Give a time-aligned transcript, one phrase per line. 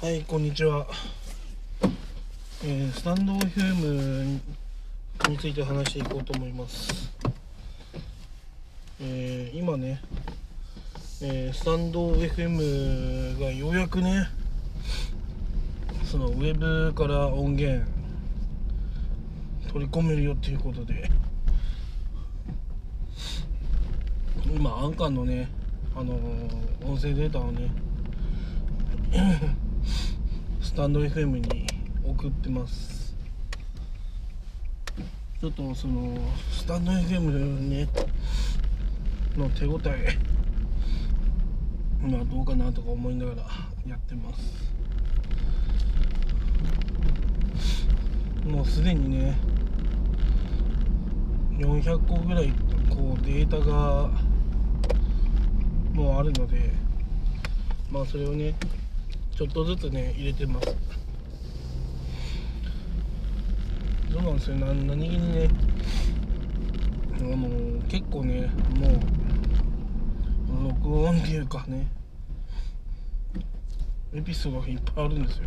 [0.00, 0.86] はいこんにちは、
[2.62, 4.38] えースタンド FM
[5.28, 7.10] について話していこうと思います、
[9.00, 10.00] えー今ね、
[11.20, 14.28] えースタンド FM がようやくね
[16.04, 17.84] そのウェブから音源
[19.72, 21.10] 取り込めるよっていうことで
[24.46, 25.48] 今アンカーのね
[25.96, 26.14] あの
[26.84, 27.68] 音声データをね
[30.78, 31.66] タンド FM に
[32.04, 33.12] 送ってます。
[35.40, 36.16] ちょっとその
[36.52, 37.88] スタンド FM ね
[39.36, 40.16] の手応え
[42.00, 43.42] まあどうかなとか思いながら
[43.88, 44.72] やってます。
[48.46, 49.36] もうすでにね
[51.58, 52.52] 400個ぐらい
[52.88, 54.12] こうデータが
[55.92, 56.70] もうあるので
[57.90, 58.54] まあそれをね
[59.38, 60.66] ちょっとずつね入れてます。
[64.12, 65.48] そうなんですよな何気にね。
[67.16, 67.48] あの
[67.86, 71.86] 結構ねもう録音っていうかね
[74.12, 75.44] エピソードがいっぱいあるんですよ。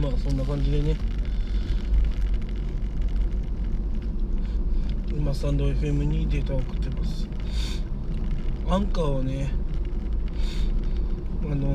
[0.00, 1.15] まあそんな感じでね。
[5.26, 7.28] 今スタンド FM にデータを送ってます。
[8.68, 9.50] アンカーはね
[11.42, 11.66] あの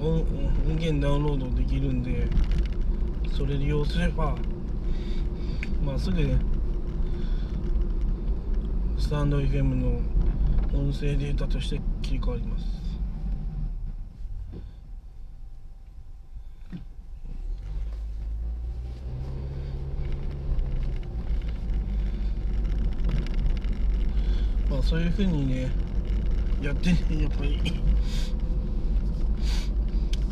[0.00, 2.28] 音音源ダウンロードできるんで
[3.36, 4.36] それ利用すれば
[5.84, 6.38] まあすぐね
[8.96, 10.00] スタンド FM の
[10.72, 12.83] 音声データとして切り替わります。
[24.70, 25.70] まあそういうふうにね
[26.62, 26.98] やってやっ
[27.36, 27.60] ぱり。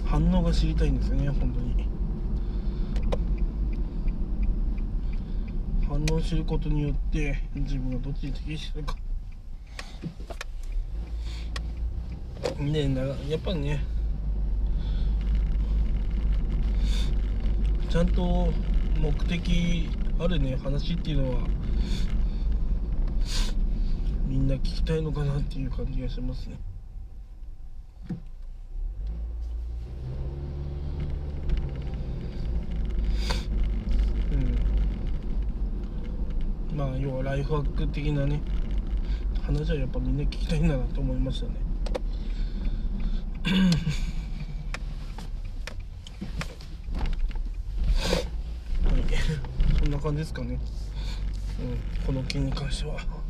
[0.06, 1.86] 反応が知りたいんですよね本当に。
[5.88, 8.96] 反応を知ることによって自分がどっちに適してるか。
[12.58, 13.82] ねなやっぱりね
[17.88, 18.52] ちゃんと
[18.98, 21.48] 目的あるね話っていうのは。
[24.42, 26.58] んな聞きたいのかなっていう感じがしますね。
[36.70, 36.76] うん。
[36.76, 38.42] まあ要はライフハック的なね
[39.42, 41.54] 話はやっぱみんな聞きたいんだなと思いましたね。
[48.84, 49.04] はい。
[49.78, 50.58] そんな感じですかね。
[51.60, 52.04] うん。
[52.06, 53.22] この件に関しては。